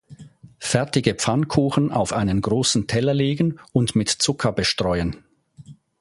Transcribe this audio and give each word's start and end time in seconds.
Fertige 0.57 1.13
Pfannkuchen 1.13 1.91
auf 1.91 2.11
einen 2.11 2.41
großen 2.41 2.87
Teller 2.87 3.13
legen 3.13 3.59
und 3.71 3.95
mit 3.95 4.09
Zucker 4.09 4.51
bestreuen. 4.51 5.23